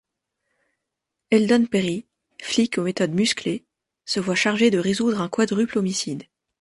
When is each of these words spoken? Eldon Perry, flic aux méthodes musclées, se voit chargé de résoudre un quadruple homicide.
Eldon 1.29 1.67
Perry, 1.67 2.07
flic 2.41 2.79
aux 2.79 2.85
méthodes 2.85 3.13
musclées, 3.13 3.67
se 4.05 4.19
voit 4.19 4.33
chargé 4.33 4.71
de 4.71 4.79
résoudre 4.79 5.21
un 5.21 5.29
quadruple 5.29 5.77
homicide. 5.77 6.23